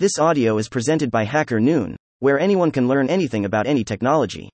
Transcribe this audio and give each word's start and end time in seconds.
This 0.00 0.18
audio 0.18 0.56
is 0.56 0.70
presented 0.70 1.10
by 1.10 1.24
Hacker 1.24 1.60
Noon, 1.60 1.94
where 2.20 2.40
anyone 2.40 2.70
can 2.70 2.88
learn 2.88 3.10
anything 3.10 3.44
about 3.44 3.66
any 3.66 3.84
technology. 3.84 4.48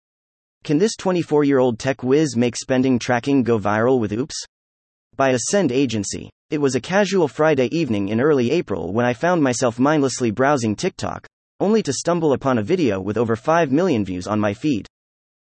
Can 0.64 0.76
this 0.76 0.96
24 0.96 1.44
year 1.44 1.60
old 1.60 1.78
tech 1.78 2.02
whiz 2.02 2.36
make 2.36 2.56
spending 2.56 2.98
tracking 2.98 3.44
go 3.44 3.56
viral 3.56 4.00
with 4.00 4.12
Oops? 4.12 4.34
By 5.14 5.28
Ascend 5.30 5.70
Agency. 5.70 6.30
It 6.50 6.60
was 6.60 6.74
a 6.74 6.80
casual 6.80 7.28
Friday 7.28 7.68
evening 7.68 8.08
in 8.08 8.20
early 8.20 8.50
April 8.50 8.92
when 8.92 9.06
I 9.06 9.14
found 9.14 9.40
myself 9.40 9.78
mindlessly 9.78 10.32
browsing 10.32 10.74
TikTok, 10.74 11.28
only 11.60 11.80
to 11.84 11.92
stumble 11.92 12.32
upon 12.32 12.58
a 12.58 12.64
video 12.64 13.00
with 13.00 13.16
over 13.16 13.36
5 13.36 13.70
million 13.70 14.04
views 14.04 14.26
on 14.26 14.40
my 14.40 14.52
feed. 14.52 14.88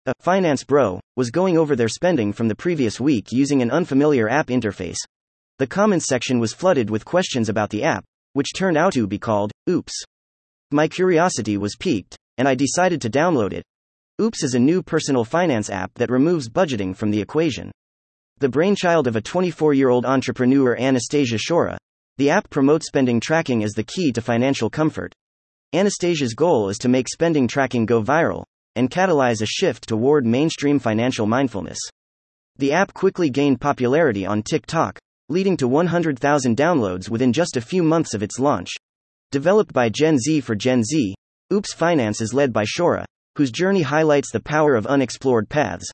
A 0.07 0.15
finance 0.21 0.65
bro 0.65 0.99
was 1.17 1.31
going 1.31 1.59
over 1.59 1.77
their 1.77 1.89
spending 1.89 2.33
from 2.33 2.49
the 2.49 2.57
previous 2.57 3.01
week 3.01 3.33
using 3.33 3.61
an 3.61 3.71
unfamiliar 3.71 4.31
app 4.31 4.47
interface. 4.47 5.05
The 5.59 5.67
comments 5.67 6.07
section 6.07 6.41
was 6.41 6.55
flooded 6.55 6.89
with 6.89 7.05
questions 7.05 7.51
about 7.51 7.69
the 7.69 7.85
app, 7.85 8.03
which 8.33 8.55
turned 8.55 8.77
out 8.77 8.93
to 8.93 9.07
be 9.07 9.19
called 9.19 9.53
Oops. 9.69 9.93
My 10.71 10.89
curiosity 10.89 11.57
was 11.57 11.77
piqued, 11.77 12.17
and 12.39 12.47
I 12.47 12.55
decided 12.55 13.01
to 13.03 13.11
download 13.11 13.53
it. 13.53 13.65
Oops 14.21 14.43
is 14.43 14.55
a 14.55 14.59
new 14.59 14.83
personal 14.83 15.25
finance 15.25 15.71
app 15.71 15.93
that 15.95 16.11
removes 16.11 16.49
budgeting 16.49 16.95
from 16.95 17.11
the 17.11 17.21
equation. 17.21 17.71
The 18.39 18.49
brainchild 18.49 19.07
of 19.07 19.17
a 19.17 19.21
24 19.21 19.75
year 19.75 19.89
old 19.89 20.07
entrepreneur 20.07 20.77
Anastasia 20.77 21.37
Shaura, 21.37 21.77
the 22.19 22.31
app 22.31 22.49
promotes 22.51 22.87
spending 22.87 23.21
tracking 23.21 23.65
as 23.65 23.73
the 23.73 23.83
key 23.83 24.13
to 24.13 24.21
financial 24.21 24.71
comfort. 24.71 25.15
Anastasia's 25.73 26.35
goal 26.35 26.69
is 26.69 26.79
to 26.79 26.89
make 26.89 27.09
spending 27.09 27.49
tracking 27.49 27.87
go 27.87 28.03
viral 28.03 28.45
and 28.77 28.91
catalyze 28.91 29.43
a 29.43 29.47
shift 29.47 29.89
toward 29.89 30.27
mainstream 30.27 30.79
financial 30.79 31.27
mindfulness. 31.27 31.79
The 32.57 32.73
app 32.73 32.93
quickly 32.93 33.31
gained 33.31 33.61
popularity 33.61 34.27
on 34.27 34.43
TikTok, 34.43 34.99
leading 35.31 35.57
to 35.57 35.69
100,000 35.69 36.57
downloads 36.57 37.09
within 37.09 37.33
just 37.33 37.57
a 37.57 37.61
few 37.61 37.83
months 37.83 38.13
of 38.13 38.23
its 38.23 38.39
launch. 38.39 38.71
Developed 39.31 39.73
by 39.73 39.89
Gen 39.89 40.19
Z 40.19 40.41
for 40.41 40.57
Gen 40.57 40.83
Z, 40.83 41.15
Oops 41.53 41.73
Finance 41.73 42.21
is 42.21 42.35
led 42.35 42.53
by 42.53 42.65
Shaura, 42.65 43.05
whose 43.37 43.53
journey 43.53 43.83
highlights 43.83 44.33
the 44.33 44.41
power 44.41 44.75
of 44.75 44.87
unexplored 44.87 45.49
paths. 45.49 45.89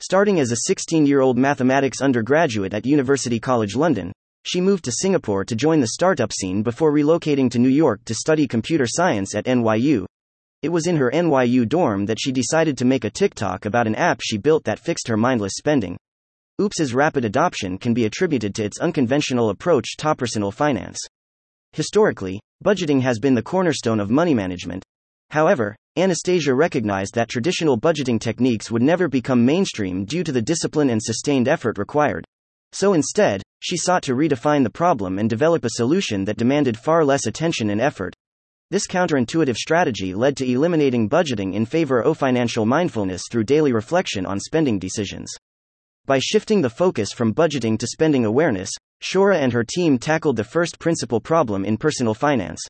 Starting 0.00 0.40
as 0.40 0.52
a 0.52 0.64
16 0.66 1.04
year 1.04 1.20
old 1.20 1.36
mathematics 1.36 2.00
undergraduate 2.00 2.72
at 2.72 2.86
University 2.86 3.38
College 3.38 3.76
London, 3.76 4.10
she 4.44 4.60
moved 4.60 4.84
to 4.84 4.92
Singapore 4.92 5.44
to 5.44 5.54
join 5.54 5.80
the 5.80 5.88
startup 5.88 6.32
scene 6.32 6.62
before 6.62 6.90
relocating 6.90 7.50
to 7.50 7.58
New 7.58 7.68
York 7.68 8.02
to 8.06 8.14
study 8.14 8.48
computer 8.48 8.86
science 8.86 9.34
at 9.34 9.44
NYU. 9.44 10.06
It 10.62 10.70
was 10.70 10.86
in 10.86 10.96
her 10.96 11.10
NYU 11.10 11.68
dorm 11.68 12.06
that 12.06 12.18
she 12.18 12.32
decided 12.32 12.78
to 12.78 12.86
make 12.86 13.04
a 13.04 13.10
TikTok 13.10 13.66
about 13.66 13.86
an 13.86 13.94
app 13.94 14.20
she 14.22 14.38
built 14.38 14.64
that 14.64 14.78
fixed 14.78 15.08
her 15.08 15.16
mindless 15.16 15.52
spending. 15.56 15.98
Oops's 16.60 16.92
rapid 16.92 17.24
adoption 17.24 17.78
can 17.78 17.94
be 17.94 18.04
attributed 18.04 18.52
to 18.52 18.64
its 18.64 18.80
unconventional 18.80 19.50
approach 19.50 19.96
to 19.96 20.14
personal 20.16 20.50
finance. 20.50 20.98
Historically, 21.72 22.40
budgeting 22.64 23.00
has 23.00 23.20
been 23.20 23.36
the 23.36 23.42
cornerstone 23.42 24.00
of 24.00 24.10
money 24.10 24.34
management. 24.34 24.82
However, 25.30 25.76
Anastasia 25.96 26.52
recognized 26.52 27.14
that 27.14 27.28
traditional 27.28 27.78
budgeting 27.78 28.18
techniques 28.18 28.72
would 28.72 28.82
never 28.82 29.06
become 29.06 29.44
mainstream 29.44 30.04
due 30.04 30.24
to 30.24 30.32
the 30.32 30.42
discipline 30.42 30.90
and 30.90 31.00
sustained 31.00 31.46
effort 31.46 31.78
required. 31.78 32.24
So 32.72 32.92
instead, 32.92 33.40
she 33.60 33.76
sought 33.76 34.02
to 34.04 34.16
redefine 34.16 34.64
the 34.64 34.70
problem 34.70 35.20
and 35.20 35.30
develop 35.30 35.64
a 35.64 35.70
solution 35.70 36.24
that 36.24 36.38
demanded 36.38 36.76
far 36.76 37.04
less 37.04 37.26
attention 37.26 37.70
and 37.70 37.80
effort. 37.80 38.14
This 38.70 38.88
counterintuitive 38.88 39.56
strategy 39.56 40.12
led 40.12 40.36
to 40.38 40.50
eliminating 40.50 41.08
budgeting 41.08 41.54
in 41.54 41.66
favor 41.66 42.02
of 42.02 42.18
financial 42.18 42.66
mindfulness 42.66 43.22
through 43.30 43.44
daily 43.44 43.72
reflection 43.72 44.26
on 44.26 44.40
spending 44.40 44.80
decisions. 44.80 45.30
By 46.08 46.20
shifting 46.20 46.62
the 46.62 46.70
focus 46.70 47.12
from 47.12 47.34
budgeting 47.34 47.78
to 47.78 47.86
spending 47.86 48.24
awareness, 48.24 48.70
Shaura 49.02 49.36
and 49.36 49.52
her 49.52 49.62
team 49.62 49.98
tackled 49.98 50.36
the 50.36 50.42
first 50.42 50.78
principal 50.78 51.20
problem 51.20 51.66
in 51.66 51.76
personal 51.76 52.14
finance. 52.14 52.66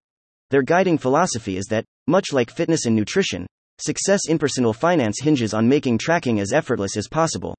Their 0.50 0.62
guiding 0.62 0.98
philosophy 0.98 1.56
is 1.56 1.66
that, 1.66 1.84
much 2.09 2.33
like 2.33 2.50
fitness 2.50 2.84
and 2.86 2.97
nutrition, 2.97 3.47
success 3.78 4.22
in 4.28 4.41
personal 4.41 4.72
finance 4.72 5.20
hinges 5.22 5.55
on 5.55 5.69
making 5.69 5.98
tracking 5.98 6.41
as 6.41 6.53
effortless 6.53 6.97
as 6.97 7.06
possible. 7.06 7.55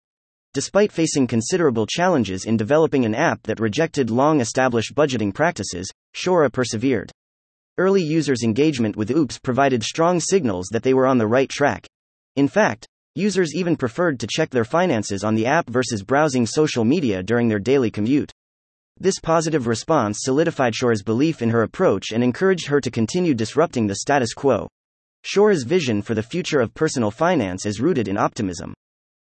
Despite 0.53 0.91
facing 0.91 1.28
considerable 1.28 1.88
challenges 1.88 2.44
in 2.44 2.57
developing 2.57 3.06
an 3.06 3.16
app 3.16 3.41
that 3.44 3.62
rejected 3.62 4.09
long 4.09 4.41
established 4.41 4.95
budgeting 4.95 5.34
practices, 5.34 5.89
Shaura 6.13 6.51
persevered. 6.51 7.09
Early 7.78 8.03
users' 8.03 8.44
engagement 8.44 8.97
with 8.97 9.12
Oops 9.12 9.39
provided 9.39 9.84
strong 9.84 10.19
signals 10.19 10.68
that 10.73 10.84
they 10.84 10.94
were 10.94 11.07
on 11.07 11.19
the 11.19 11.28
right 11.28 11.47
track. 11.47 11.88
In 12.35 12.50
fact, 12.50 12.85
Users 13.16 13.56
even 13.56 13.75
preferred 13.75 14.20
to 14.20 14.28
check 14.28 14.50
their 14.50 14.64
finances 14.64 15.24
on 15.24 15.36
the 15.36 15.46
app 15.46 15.70
versus 15.70 16.03
browsing 16.03 16.46
social 16.46 16.86
media 16.86 17.24
during 17.24 17.47
their 17.47 17.59
daily 17.59 17.90
commute. 17.90 18.31
This 19.00 19.20
positive 19.20 19.66
response 19.66 20.20
solidified 20.22 20.74
Shaura's 20.74 21.03
belief 21.03 21.42
in 21.42 21.50
her 21.50 21.64
approach 21.64 22.12
and 22.12 22.24
encouraged 22.24 22.68
her 22.68 22.80
to 22.81 22.92
continue 22.92 23.34
disrupting 23.34 23.88
the 23.88 23.96
status 23.96 24.34
quo. 24.34 24.68
Shaura's 25.25 25.64
vision 25.64 26.02
for 26.02 26.14
the 26.14 26.24
future 26.24 26.59
of 26.59 26.74
personal 26.74 27.09
finance 27.09 27.66
is 27.66 27.80
rooted 27.80 28.08
in 28.08 28.18
optimism. 28.18 28.74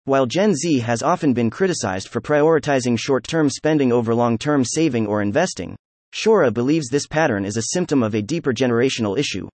While 0.06 0.28
Gen 0.28 0.54
Z 0.54 0.80
has 0.80 1.02
often 1.02 1.34
been 1.34 1.50
criticized 1.50 2.10
for 2.10 2.22
prioritizing 2.22 2.98
short 2.98 3.24
term 3.24 3.50
spending 3.50 3.92
over 3.92 4.14
long 4.14 4.38
term 4.38 4.64
saving 4.64 5.08
or 5.08 5.22
investing, 5.22 5.76
Shaura 6.14 6.54
believes 6.54 6.88
this 6.88 7.08
pattern 7.08 7.44
is 7.44 7.58
a 7.58 7.72
symptom 7.74 8.04
of 8.04 8.14
a 8.14 8.22
deeper 8.22 8.54
generational 8.54 9.18
issue. 9.18 9.50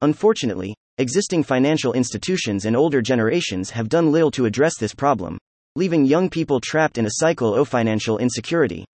Unfortunately, 0.00 0.74
Existing 0.98 1.42
financial 1.42 1.94
institutions 1.94 2.66
and 2.66 2.76
older 2.76 3.00
generations 3.00 3.70
have 3.70 3.88
done 3.88 4.12
little 4.12 4.30
to 4.30 4.44
address 4.44 4.76
this 4.78 4.94
problem, 4.94 5.38
leaving 5.74 6.04
young 6.04 6.28
people 6.28 6.60
trapped 6.60 6.98
in 6.98 7.06
a 7.06 7.12
cycle 7.14 7.54
of 7.54 7.66
financial 7.66 8.18
insecurity. 8.18 8.84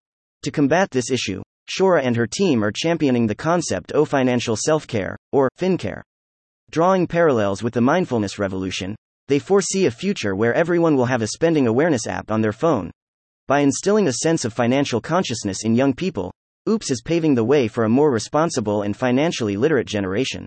To 0.45 0.53
combat 0.53 0.93
this 0.93 1.11
issue, 1.11 1.43
Shaura 1.69 2.05
and 2.05 2.15
her 2.15 2.29
team 2.29 2.63
are 2.63 2.71
championing 2.71 3.27
the 3.27 3.35
concept 3.35 3.91
of 3.91 4.09
financial 4.09 4.55
self 4.55 4.87
care, 4.87 5.17
or 5.33 5.51
FinCare. 5.59 6.03
Drawing 6.71 7.09
parallels 7.09 7.65
with 7.65 7.75
the 7.75 7.81
mindfulness 7.81 8.39
revolution, 8.39 8.95
they 9.27 9.41
foresee 9.41 9.87
a 9.87 9.91
future 9.91 10.37
where 10.37 10.55
everyone 10.55 10.97
will 10.97 11.07
have 11.07 11.23
a 11.23 11.27
spending 11.27 11.67
awareness 11.67 12.07
app 12.07 12.31
on 12.31 12.43
their 12.43 12.53
phone. 12.53 12.93
By 13.49 13.61
instilling 13.61 14.07
a 14.07 14.13
sense 14.13 14.45
of 14.45 14.53
financial 14.53 15.01
consciousness 15.01 15.65
in 15.65 15.75
young 15.75 15.95
people, 15.95 16.31
OOPS 16.69 16.93
is 16.93 17.03
paving 17.05 17.35
the 17.35 17.43
way 17.43 17.67
for 17.67 17.83
a 17.83 17.89
more 17.89 18.13
responsible 18.13 18.83
and 18.83 18.97
financially 18.97 19.57
literate 19.57 19.89
generation. 19.89 20.47